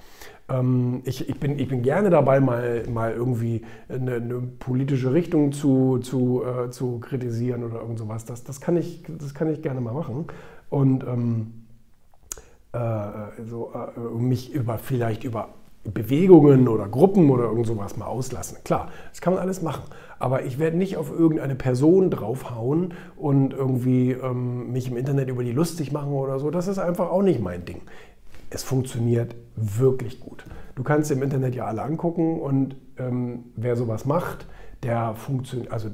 Ähm, 0.50 1.02
ich, 1.06 1.28
ich, 1.30 1.40
bin, 1.40 1.58
ich 1.60 1.68
bin 1.68 1.82
gerne 1.82 2.10
dabei, 2.10 2.40
mal, 2.40 2.84
mal 2.90 3.14
irgendwie 3.14 3.64
eine, 3.90 4.16
eine 4.16 4.42
politische 4.42 5.14
Richtung 5.14 5.52
zu, 5.52 6.00
zu, 6.00 6.44
äh, 6.44 6.70
zu 6.70 7.00
kritisieren 7.00 7.64
oder 7.64 7.82
irgend 7.82 8.00
sowas. 8.00 8.26
Das, 8.26 8.44
das, 8.44 8.62
kann 8.62 8.78
ich, 8.78 9.04
das 9.08 9.34
kann 9.34 9.50
ich 9.52 9.62
gerne 9.62 9.82
mal 9.82 9.94
machen. 9.94 10.26
Und 10.70 11.04
ähm, 11.04 11.66
äh, 12.74 13.44
so, 13.46 13.74
äh, 13.74 14.00
mich 14.18 14.54
über, 14.54 14.78
vielleicht 14.78 15.24
über 15.24 15.50
Bewegungen 15.84 16.68
oder 16.68 16.88
Gruppen 16.88 17.30
oder 17.30 17.46
irgend 17.46 17.66
sowas 17.66 17.98
mal 17.98 18.06
auslassen. 18.06 18.58
Klar, 18.64 18.90
das 19.10 19.22
kann 19.22 19.34
man 19.34 19.42
alles 19.42 19.62
machen. 19.62 19.84
Aber 20.20 20.44
ich 20.44 20.60
werde 20.60 20.78
nicht 20.78 20.98
auf 20.98 21.12
irgendeine 21.12 21.56
Person 21.56 22.12
draufhauen 22.12 22.94
und 23.16 23.54
irgendwie 23.54 24.12
ähm, 24.12 24.72
mich 24.72 24.88
im 24.88 24.98
Internet 24.98 25.30
über 25.30 25.44
die 25.44 25.52
lustig 25.52 25.92
machen 25.92 26.12
oder 26.12 26.40
so. 26.40 26.52
Das 26.52 26.68
ist 26.68 26.78
einfach 26.78 27.10
auch 27.10 27.24
nicht 27.24 27.42
mein 27.42 27.66
Ding. 27.66 27.82
Es 28.52 28.64
funktioniert 28.64 29.36
wirklich 29.56 30.20
gut. 30.20 30.46
Du 30.76 30.84
kannst 30.84 31.10
im 31.10 31.24
Internet 31.24 31.56
ja 31.56 31.66
alle 31.66 31.82
angucken 31.82 32.40
und 32.40 32.76
ähm, 32.98 33.46
wer 33.56 33.76
sowas 33.76 34.06
macht, 34.06 34.46
der 34.84 35.16
funktioniert, 35.16 35.72
also 35.72 35.90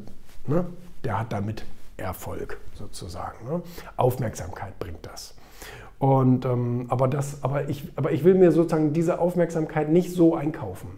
ne, 0.48 0.65
der 1.03 1.20
hat 1.20 1.32
damit 1.32 1.63
Erfolg 1.96 2.60
sozusagen. 2.74 3.46
Ne? 3.46 3.62
Aufmerksamkeit 3.96 4.77
bringt 4.79 5.06
das. 5.06 5.36
Und, 6.00 6.46
ähm, 6.46 6.86
aber, 6.89 7.08
das, 7.08 7.44
aber, 7.44 7.70
ich, 7.70 7.92
aber 7.96 8.12
ich 8.12 8.24
will 8.24 8.36
mir 8.36 8.51
sozusagen 8.51 8.94
diese 8.94 9.20
Aufmerksamkeit 9.20 9.89
nicht 9.89 10.12
so 10.12 10.36
einkaufen. 10.36 10.89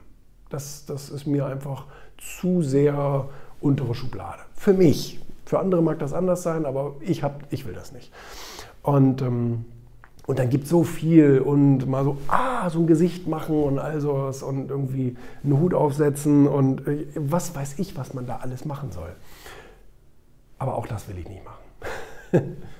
Das, 0.49 0.85
das 0.85 1.09
ist 1.09 1.25
mir 1.25 1.45
einfach 1.45 1.85
zu 2.17 2.61
sehr 2.61 3.29
untere 3.61 3.95
Schublade. 3.95 4.41
Für 4.53 4.73
mich. 4.73 5.19
Für 5.45 5.59
andere 5.59 5.81
mag 5.81 5.99
das 5.99 6.13
anders 6.13 6.43
sein, 6.43 6.65
aber 6.65 6.95
ich, 6.99 7.23
hab, 7.23 7.43
ich 7.49 7.65
will 7.65 7.73
das 7.73 7.91
nicht. 7.91 8.11
Und, 8.83 9.21
ähm, 9.21 9.65
und 10.27 10.37
dann 10.37 10.49
gibt 10.49 10.65
es 10.65 10.69
so 10.69 10.83
viel 10.83 11.39
und 11.39 11.87
mal 11.87 12.03
so, 12.03 12.17
ah, 12.27 12.69
so 12.69 12.79
ein 12.79 12.87
Gesicht 12.87 13.27
machen 13.27 13.63
und 13.63 13.79
all 13.79 13.99
sowas 13.99 14.43
und 14.43 14.69
irgendwie 14.69 15.15
einen 15.43 15.59
Hut 15.59 15.73
aufsetzen 15.73 16.47
und 16.47 16.87
äh, 16.87 17.07
was 17.15 17.55
weiß 17.55 17.79
ich, 17.79 17.97
was 17.97 18.13
man 18.13 18.27
da 18.27 18.37
alles 18.37 18.65
machen 18.65 18.91
soll. 18.91 19.09
Aber 20.59 20.75
auch 20.75 20.85
das 20.85 21.07
will 21.07 21.17
ich 21.17 21.27
nicht 21.27 21.41
machen. 21.43 22.57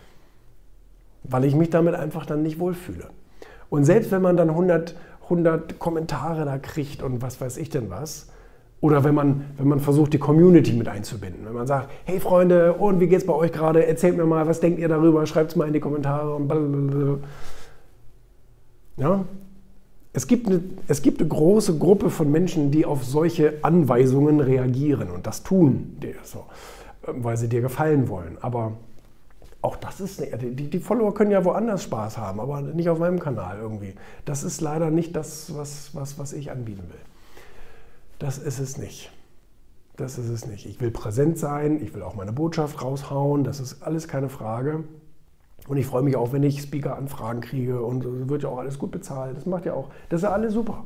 weil 1.23 1.45
ich 1.45 1.55
mich 1.55 1.69
damit 1.69 1.95
einfach 1.95 2.25
dann 2.25 2.43
nicht 2.43 2.59
wohlfühle. 2.59 3.09
Und 3.69 3.83
selbst 3.83 4.11
wenn 4.11 4.21
man 4.21 4.37
dann 4.37 4.49
100, 4.49 4.95
100 5.23 5.79
Kommentare 5.79 6.45
da 6.45 6.57
kriegt 6.57 7.03
und 7.03 7.21
was 7.21 7.39
weiß 7.39 7.57
ich 7.57 7.69
denn 7.69 7.89
was, 7.89 8.27
Oder 8.81 9.03
wenn 9.03 9.13
man, 9.13 9.43
wenn 9.57 9.67
man 9.67 9.79
versucht, 9.79 10.13
die 10.13 10.19
Community 10.19 10.71
mit 10.73 10.87
einzubinden. 10.87 11.45
Wenn 11.45 11.53
man 11.53 11.67
sagt, 11.67 11.89
hey 12.05 12.19
Freunde, 12.19 12.73
und 12.73 12.99
wie 12.99 13.07
geht's 13.07 13.25
bei 13.25 13.33
euch 13.33 13.51
gerade? 13.51 13.85
Erzählt 13.85 14.15
mir 14.15 14.25
mal, 14.25 14.47
was 14.47 14.61
denkt 14.61 14.79
ihr 14.79 14.87
darüber? 14.87 15.25
Schreibt 15.25 15.51
es 15.51 15.55
mal 15.57 15.67
in 15.67 15.73
die 15.73 15.81
Kommentare 15.81 16.33
und. 16.33 17.21
Ja? 18.97 19.25
Es 20.11 20.27
gibt, 20.27 20.47
eine, 20.47 20.61
es 20.87 21.01
gibt 21.01 21.19
eine 21.19 21.29
große 21.29 21.77
Gruppe 21.77 22.09
von 22.09 22.31
Menschen, 22.31 22.71
die 22.71 22.85
auf 22.85 23.03
solche 23.03 23.55
Anweisungen 23.61 24.39
reagieren 24.39 25.11
und 25.11 25.27
das 25.27 25.43
tun, 25.43 25.97
so, 26.23 26.45
weil 27.05 27.37
sie 27.37 27.47
dir 27.47 27.61
gefallen 27.61 28.09
wollen. 28.09 28.37
Aber 28.41 28.73
auch 29.61 29.75
das 29.75 29.99
ist, 29.99 30.21
die, 30.21 30.69
die 30.69 30.79
Follower 30.79 31.13
können 31.13 31.31
ja 31.31 31.43
woanders 31.43 31.83
Spaß 31.83 32.17
haben, 32.17 32.39
aber 32.39 32.61
nicht 32.61 32.89
auf 32.89 32.99
meinem 32.99 33.19
Kanal 33.19 33.57
irgendwie. 33.59 33.93
Das 34.23 34.43
ist 34.43 34.61
leider 34.61 34.89
nicht 34.89 35.15
das, 35.15 35.55
was, 35.55 35.93
was, 35.93 36.17
was 36.17 36.31
ich 36.31 36.51
anbieten 36.51 36.83
will. 36.87 37.01
Das 38.19 38.37
ist 38.37 38.59
es 38.59 38.77
nicht. 38.77 39.11
Das 39.97 40.17
ist 40.17 40.29
es 40.29 40.47
nicht. 40.47 40.65
Ich 40.65 40.79
will 40.79 40.91
präsent 40.91 41.37
sein, 41.37 41.81
ich 41.83 41.93
will 41.93 42.03
auch 42.03 42.15
meine 42.15 42.31
Botschaft 42.31 42.81
raushauen, 42.81 43.43
das 43.43 43.59
ist 43.59 43.83
alles 43.83 44.07
keine 44.07 44.29
Frage. 44.29 44.85
Und 45.67 45.75
ich 45.75 45.85
freue 45.85 46.03
mich 46.03 46.15
auch, 46.15 46.31
wenn 46.31 46.43
ich 46.43 46.61
Speaker-Anfragen 46.61 47.41
kriege 47.41 47.83
und 47.83 48.29
wird 48.29 48.43
ja 48.43 48.49
auch 48.49 48.59
alles 48.59 48.79
gut 48.79 48.91
bezahlt. 48.91 49.35
Das 49.35 49.45
macht 49.45 49.65
ja 49.65 49.73
auch, 49.73 49.89
das 50.07 50.19
ist 50.19 50.23
ja 50.23 50.31
alles 50.31 50.53
super. 50.53 50.85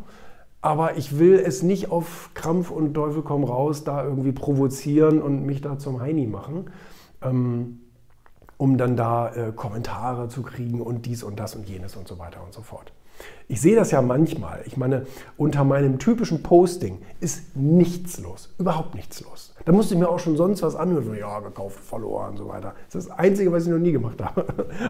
Aber 0.62 0.98
ich 0.98 1.20
will 1.20 1.36
es 1.36 1.62
nicht 1.62 1.92
auf 1.92 2.32
Krampf 2.34 2.72
und 2.72 2.96
Teufel 2.96 3.22
komm 3.22 3.44
raus 3.44 3.84
da 3.84 4.03
irgendwie 4.03 4.32
provozieren 4.32 5.22
und 5.22 5.46
mich 5.46 5.62
da 5.62 5.77
zum 5.77 6.01
Heini 6.01 6.25
machen. 6.25 6.72
Ähm, 7.22 7.83
um 8.57 8.77
dann 8.77 8.95
da 8.95 9.33
äh, 9.33 9.51
Kommentare 9.51 10.29
zu 10.29 10.41
kriegen 10.41 10.81
und 10.81 11.05
dies 11.05 11.24
und 11.24 11.39
das 11.39 11.55
und 11.55 11.67
jenes 11.67 11.95
und 11.95 12.07
so 12.07 12.19
weiter 12.19 12.43
und 12.43 12.53
so 12.53 12.62
fort. 12.62 12.91
Ich 13.48 13.62
sehe 13.62 13.75
das 13.75 13.91
ja 13.91 14.01
manchmal. 14.01 14.63
Ich 14.65 14.77
meine, 14.77 15.05
unter 15.38 15.63
meinem 15.63 16.00
typischen 16.00 16.41
Posting 16.43 17.00
ist 17.19 17.55
nichts 17.55 18.19
los, 18.19 18.53
überhaupt 18.57 18.95
nichts 18.95 19.22
los. 19.22 19.53
Da 19.65 19.72
musste 19.72 19.93
ich 19.93 20.00
mir 20.00 20.10
auch 20.10 20.19
schon 20.19 20.36
sonst 20.36 20.62
was 20.62 20.75
anhören, 20.75 21.15
ja, 21.17 21.39
gekauft, 21.39 21.79
verloren 21.79 22.31
und 22.31 22.38
so 22.38 22.48
weiter. 22.48 22.74
Das 22.88 22.95
ist 22.95 23.10
das 23.10 23.19
Einzige, 23.19 23.51
was 23.51 23.65
ich 23.65 23.69
noch 23.69 23.79
nie 23.79 23.91
gemacht 23.91 24.22
habe. 24.22 24.45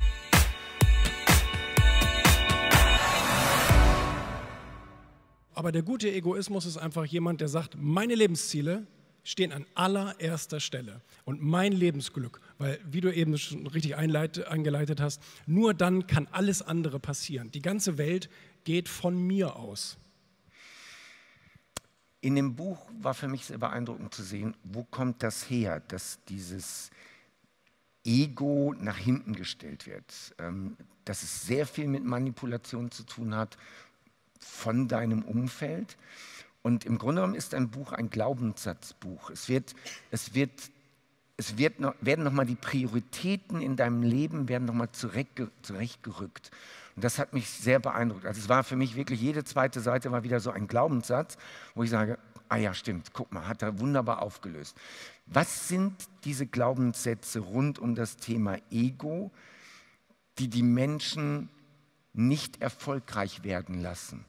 Aber 5.55 5.72
der 5.72 5.84
gute 5.84 6.12
Egoismus 6.12 6.65
ist 6.65 6.77
einfach 6.77 7.05
jemand, 7.05 7.39
der 7.39 7.48
sagt, 7.48 7.77
meine 7.79 8.15
Lebensziele 8.15 8.88
stehen 9.24 9.51
an 9.51 9.65
allererster 9.74 10.60
Stelle. 10.60 11.01
Und 11.25 11.42
mein 11.42 11.72
Lebensglück, 11.72 12.42
weil, 12.58 12.80
wie 12.86 13.01
du 13.01 13.13
eben 13.13 13.38
schon 13.38 13.68
richtig 13.68 13.96
eingeleitet 13.96 15.00
hast, 15.00 15.22
nur 15.46 15.74
dann 15.74 16.08
kann 16.08 16.27
alles 16.32 16.62
andere 16.62 17.00
passieren. 17.00 17.51
Die 17.51 17.62
ganze 17.62 17.98
Welt 17.98 18.30
geht 18.63 18.89
von 18.89 19.15
mir 19.15 19.56
aus. 19.56 19.98
In 22.22 22.36
dem 22.36 22.56
Buch 22.56 22.89
war 23.01 23.13
für 23.13 23.27
mich 23.27 23.46
sehr 23.46 23.58
beeindruckend 23.58 24.13
zu 24.13 24.24
sehen, 24.24 24.56
wo 24.63 24.84
kommt 24.84 25.24
das 25.24 25.50
her, 25.50 25.82
dass 25.82 26.20
dieses 26.30 26.89
Ego 28.06 28.74
nach 28.77 28.98
hinten 28.98 29.34
gestellt 29.34 29.88
wird, 29.88 30.34
ähm, 30.38 30.77
dass 31.06 31.24
es 31.24 31.46
sehr 31.46 31.65
viel 31.65 31.88
mit 31.88 32.03
Manipulation 32.03 32.92
zu 32.92 33.03
tun 33.03 33.36
hat 33.36 33.58
von 34.39 34.88
deinem 34.88 35.24
Umfeld. 35.24 35.98
Und 36.63 36.86
im 36.86 36.98
Grunde 36.98 37.22
genommen 37.22 37.36
ist 37.36 37.53
ein 37.53 37.70
Buch 37.70 37.91
ein 37.91 38.10
Glaubenssatzbuch. 38.10 39.29
Es, 39.29 39.50
wird, 39.50 39.75
es, 40.12 40.34
wird, 40.34 40.72
es 41.38 41.58
wird 41.58 41.79
noch, 41.79 41.93
werden 42.00 42.24
nochmal 42.24 42.46
die 42.46 42.55
Prioritäten 42.55 43.62
in 43.62 43.75
deinem 43.75 44.01
Leben 44.01 44.48
werden 44.48 44.65
nochmal 44.65 44.89
zurechtgerückt. 44.91 46.51
Und 46.96 47.03
das 47.03 47.20
hat 47.20 47.34
mich 47.34 47.50
sehr 47.50 47.79
beeindruckt. 47.79 48.25
Also 48.25 48.39
es 48.39 48.50
war 48.50 48.63
für 48.63 48.77
mich 48.77 48.96
wirklich, 48.96 49.22
jede 49.22 49.43
zweite 49.43 49.82
Seite 49.82 50.12
war 50.12 50.24
wieder 50.24 50.39
so 50.39 50.51
ein 50.51 50.67
Glaubenssatz, 50.67 51.38
wo 51.75 51.84
ich 51.84 51.89
sage, 51.89 52.17
ah 52.48 52.58
ja, 52.58 52.74
stimmt, 52.74 53.12
guck 53.13 53.34
mal, 53.34 53.48
hat 53.48 53.62
er 53.62 53.79
wunderbar 53.79 54.22
aufgelöst. 54.22 54.77
Was 55.25 55.67
sind 55.67 56.08
diese 56.24 56.48
Glaubenssätze 56.48 57.39
rund 57.39 57.77
um 57.77 57.96
das 57.96 58.15
Thema 58.15 58.58
Ego, 58.72 59.32
die 60.38 60.48
die 60.48 60.63
Menschen 60.63 61.50
nicht 62.13 62.62
erfolgreich 62.62 63.43
werden 63.43 63.82
lassen? 63.82 64.25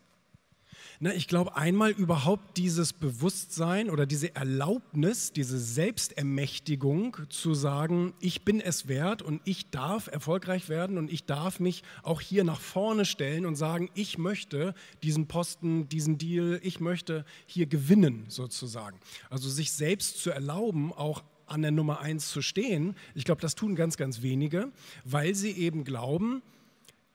Na, 1.00 1.12
ich 1.12 1.26
glaube, 1.26 1.56
einmal 1.56 1.90
überhaupt 1.90 2.56
dieses 2.56 2.92
Bewusstsein 2.92 3.90
oder 3.90 4.06
diese 4.06 4.36
Erlaubnis, 4.36 5.32
diese 5.32 5.58
Selbstermächtigung 5.58 7.16
zu 7.30 7.52
sagen, 7.52 8.14
ich 8.20 8.44
bin 8.44 8.60
es 8.60 8.86
wert 8.86 9.20
und 9.20 9.40
ich 9.44 9.70
darf 9.70 10.06
erfolgreich 10.06 10.68
werden 10.68 10.96
und 10.96 11.12
ich 11.12 11.24
darf 11.24 11.58
mich 11.58 11.82
auch 12.04 12.20
hier 12.20 12.44
nach 12.44 12.60
vorne 12.60 13.04
stellen 13.04 13.44
und 13.44 13.56
sagen, 13.56 13.90
ich 13.94 14.18
möchte 14.18 14.72
diesen 15.02 15.26
Posten, 15.26 15.88
diesen 15.88 16.16
Deal, 16.16 16.60
ich 16.62 16.78
möchte 16.78 17.24
hier 17.46 17.66
gewinnen 17.66 18.26
sozusagen. 18.28 19.00
Also 19.30 19.48
sich 19.48 19.72
selbst 19.72 20.22
zu 20.22 20.30
erlauben, 20.30 20.92
auch 20.92 21.24
an 21.46 21.62
der 21.62 21.72
Nummer 21.72 22.00
eins 22.00 22.30
zu 22.30 22.40
stehen, 22.40 22.94
ich 23.14 23.24
glaube, 23.24 23.40
das 23.40 23.56
tun 23.56 23.74
ganz, 23.74 23.96
ganz 23.96 24.22
wenige, 24.22 24.70
weil 25.04 25.34
sie 25.34 25.50
eben 25.50 25.84
glauben, 25.84 26.42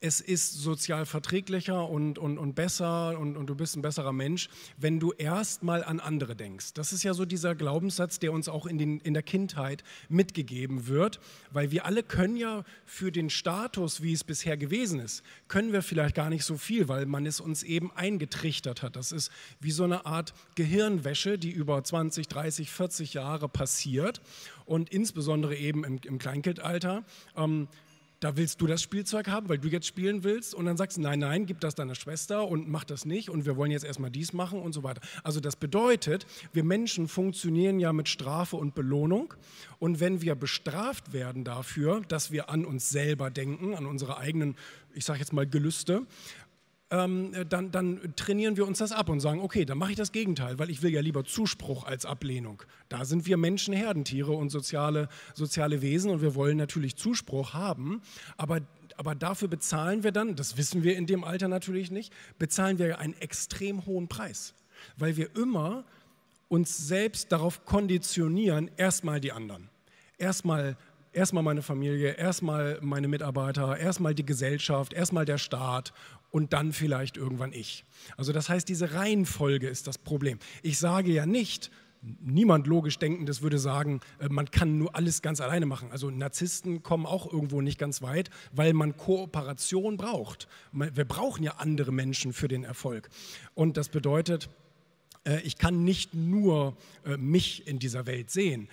es 0.01 0.21
ist 0.21 0.53
sozial 0.53 1.05
verträglicher 1.05 1.89
und, 1.89 2.17
und, 2.17 2.37
und 2.37 2.55
besser 2.55 3.19
und, 3.19 3.35
und 3.35 3.47
du 3.47 3.55
bist 3.55 3.75
ein 3.75 3.81
besserer 3.81 4.13
Mensch, 4.13 4.49
wenn 4.77 4.99
du 4.99 5.11
erstmal 5.11 5.83
an 5.83 5.99
andere 5.99 6.35
denkst. 6.37 6.73
Das 6.73 6.93
ist 6.93 7.03
ja 7.03 7.13
so 7.13 7.25
dieser 7.25 7.53
Glaubenssatz, 7.53 8.17
der 8.19 8.31
uns 8.31 8.47
auch 8.47 8.65
in, 8.65 8.77
den, 8.77 9.01
in 9.01 9.13
der 9.13 9.23
Kindheit 9.23 9.83
mitgegeben 10.07 10.87
wird, 10.87 11.19
weil 11.51 11.71
wir 11.71 11.85
alle 11.85 12.03
können 12.03 12.37
ja 12.37 12.63
für 12.85 13.11
den 13.11 13.29
Status, 13.29 14.01
wie 14.01 14.13
es 14.13 14.23
bisher 14.23 14.55
gewesen 14.55 15.01
ist, 15.01 15.21
können 15.49 15.73
wir 15.73 15.81
vielleicht 15.81 16.15
gar 16.15 16.29
nicht 16.29 16.45
so 16.45 16.55
viel, 16.55 16.87
weil 16.87 17.05
man 17.05 17.25
es 17.25 17.41
uns 17.41 17.63
eben 17.63 17.91
eingetrichtert 17.91 18.81
hat. 18.83 18.95
Das 18.95 19.11
ist 19.11 19.31
wie 19.59 19.71
so 19.71 19.83
eine 19.83 20.05
Art 20.05 20.33
Gehirnwäsche, 20.55 21.37
die 21.37 21.51
über 21.51 21.83
20, 21.83 22.29
30, 22.29 22.71
40 22.71 23.13
Jahre 23.15 23.49
passiert 23.49 24.21
und 24.65 24.89
insbesondere 24.91 25.57
eben 25.57 25.83
im, 25.83 25.99
im 26.05 26.19
Kleinkindalter. 26.19 27.03
Ähm, 27.35 27.67
da 28.19 28.35
willst 28.35 28.59
du 28.59 28.67
das 28.67 28.81
Spielzeug 28.81 29.27
haben, 29.27 29.47
weil 29.47 29.59
du 29.59 29.69
jetzt 29.69 29.87
spielen 29.87 30.23
willst. 30.23 30.53
Und 30.53 30.65
dann 30.65 30.75
sagst 30.75 30.97
du, 30.97 31.01
nein, 31.01 31.19
nein, 31.19 31.45
gib 31.45 31.61
das 31.61 31.75
deiner 31.75 31.95
Schwester 31.95 32.47
und 32.47 32.67
mach 32.67 32.83
das 32.83 33.05
nicht. 33.05 33.29
Und 33.29 33.45
wir 33.45 33.55
wollen 33.55 33.71
jetzt 33.71 33.85
erstmal 33.85 34.11
dies 34.11 34.33
machen 34.33 34.59
und 34.59 34.73
so 34.73 34.83
weiter. 34.83 35.01
Also 35.23 35.39
das 35.39 35.55
bedeutet, 35.55 36.25
wir 36.51 36.63
Menschen 36.63 37.07
funktionieren 37.07 37.79
ja 37.79 37.93
mit 37.93 38.09
Strafe 38.09 38.57
und 38.57 38.75
Belohnung. 38.75 39.33
Und 39.79 40.01
wenn 40.01 40.21
wir 40.21 40.35
bestraft 40.35 41.13
werden 41.13 41.45
dafür, 41.45 42.01
dass 42.07 42.31
wir 42.31 42.49
an 42.49 42.65
uns 42.65 42.89
selber 42.89 43.29
denken, 43.29 43.73
an 43.73 43.85
unsere 43.85 44.17
eigenen, 44.17 44.55
ich 44.93 45.05
sage 45.05 45.19
jetzt 45.19 45.31
mal 45.31 45.47
Gelüste, 45.47 46.05
ähm, 46.91 47.31
dann, 47.49 47.71
dann, 47.71 48.13
trainieren 48.15 48.57
wir 48.57 48.65
uns 48.65 48.79
das 48.79 48.91
ab 48.91 49.09
und 49.09 49.19
sagen, 49.19 49.41
okay, 49.41 49.65
dann 49.65 49.77
mache 49.77 49.91
ich 49.91 49.97
das 49.97 50.11
Gegenteil, 50.11 50.57
weil 50.57 50.69
ich 50.69 50.81
will 50.81 50.91
ja 50.91 51.01
lieber 51.01 51.23
Zuspruch 51.23 51.83
als 51.83 52.05
Ablehnung. 52.05 52.63
Da 52.89 53.05
sind 53.05 53.27
wir 53.27 53.37
Menschen 53.37 53.73
Herdentiere 53.73 54.31
und 54.31 54.49
soziale, 54.49 55.07
soziale 55.35 55.81
Wesen 55.81 56.09
und 56.09 56.21
wir 56.21 56.33
wollen 56.33 56.57
natürlich 56.57 56.95
Zuspruch 56.95 57.53
haben, 57.53 58.01
aber, 58.37 58.61
aber 58.97 59.13
dafür 59.13 59.47
bezahlen 59.47 60.03
wir 60.03 60.11
dann, 60.11 60.35
das 60.35 60.57
wissen 60.57 60.83
wir 60.83 60.97
in 60.97 61.05
dem 61.05 61.23
Alter 61.23 61.47
natürlich 61.47 61.91
nicht, 61.91 62.11
bezahlen 62.39 62.79
wir 62.79 62.99
einen 62.99 63.13
extrem 63.21 63.85
hohen 63.85 64.07
Preis, 64.07 64.55
weil 64.97 65.15
wir 65.15 65.35
immer 65.35 65.83
uns 66.47 66.75
selbst 66.87 67.31
darauf 67.31 67.65
konditionieren, 67.65 68.71
erstmal 68.77 69.19
die 69.19 69.31
anderen. 69.31 69.69
Erstmal 70.17 70.75
erstmal 71.13 71.43
meine 71.43 71.61
Familie, 71.61 72.11
erstmal 72.13 72.79
meine 72.81 73.07
Mitarbeiter, 73.07 73.77
erstmal 73.77 74.15
die 74.15 74.25
Gesellschaft, 74.25 74.93
erstmal 74.93 75.25
der 75.25 75.37
Staat 75.37 75.93
und 76.31 76.53
dann 76.53 76.73
vielleicht 76.73 77.17
irgendwann 77.17 77.53
ich. 77.53 77.83
Also 78.17 78.33
das 78.33 78.49
heißt, 78.49 78.67
diese 78.69 78.93
Reihenfolge 78.93 79.67
ist 79.67 79.87
das 79.87 79.97
Problem. 79.97 80.39
Ich 80.61 80.79
sage 80.79 81.11
ja 81.11 81.25
nicht, 81.25 81.71
niemand 82.01 82.67
logisch 82.67 82.97
denkendes 82.97 83.41
würde 83.41 83.59
sagen, 83.59 83.99
äh, 84.19 84.29
man 84.29 84.49
kann 84.51 84.77
nur 84.77 84.95
alles 84.95 85.21
ganz 85.21 85.41
alleine 85.41 85.65
machen. 85.65 85.91
Also 85.91 86.09
Narzissten 86.09 86.83
kommen 86.83 87.05
auch 87.05 87.31
irgendwo 87.31 87.61
nicht 87.61 87.77
ganz 87.77 88.01
weit, 88.01 88.29
weil 88.51 88.73
man 88.73 88.95
Kooperation 88.95 89.97
braucht. 89.97 90.47
Wir 90.71 91.05
brauchen 91.05 91.43
ja 91.43 91.55
andere 91.57 91.91
Menschen 91.91 92.33
für 92.33 92.47
den 92.47 92.63
Erfolg. 92.63 93.09
Und 93.53 93.77
das 93.77 93.89
bedeutet, 93.89 94.49
äh, 95.25 95.41
ich 95.41 95.57
kann 95.57 95.83
nicht 95.83 96.13
nur 96.13 96.77
äh, 97.05 97.17
mich 97.17 97.67
in 97.67 97.79
dieser 97.79 98.05
Welt 98.05 98.31
sehen 98.31 98.69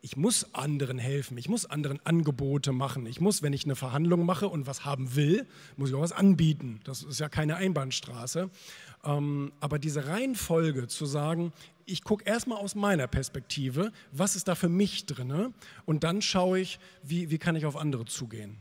ich 0.00 0.16
muss 0.16 0.54
anderen 0.54 0.98
helfen, 0.98 1.36
ich 1.36 1.48
muss 1.48 1.66
anderen 1.66 2.04
Angebote 2.04 2.72
machen. 2.72 3.06
Ich 3.06 3.20
muss, 3.20 3.42
wenn 3.42 3.52
ich 3.52 3.64
eine 3.64 3.76
Verhandlung 3.76 4.24
mache 4.24 4.48
und 4.48 4.66
was 4.66 4.84
haben 4.84 5.14
will, 5.14 5.46
muss 5.76 5.90
ich 5.90 5.94
auch 5.94 6.00
was 6.00 6.12
anbieten. 6.12 6.80
Das 6.84 7.02
ist 7.02 7.20
ja 7.20 7.28
keine 7.28 7.56
Einbahnstraße. 7.56 8.50
Ähm, 9.04 9.52
aber 9.60 9.78
diese 9.78 10.06
Reihenfolge 10.06 10.88
zu 10.88 11.04
sagen, 11.06 11.52
ich 11.86 12.02
gucke 12.02 12.24
erstmal 12.24 12.58
aus 12.58 12.74
meiner 12.74 13.06
Perspektive, 13.06 13.92
was 14.10 14.36
ist 14.36 14.48
da 14.48 14.54
für 14.54 14.70
mich 14.70 15.04
drin 15.06 15.52
und 15.84 16.04
dann 16.04 16.22
schaue 16.22 16.60
ich, 16.60 16.78
wie, 17.02 17.30
wie 17.30 17.38
kann 17.38 17.56
ich 17.56 17.66
auf 17.66 17.76
andere 17.76 18.06
zugehen. 18.06 18.56